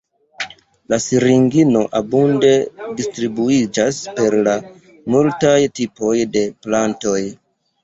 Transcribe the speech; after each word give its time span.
La 0.93 0.97
siringino 1.07 1.83
abunde 1.99 2.49
distribuiĝas 3.03 4.01
per 4.21 4.39
multaj 4.49 5.55
tipoj 5.83 6.19
de 6.35 6.45
plantoj. 6.67 7.23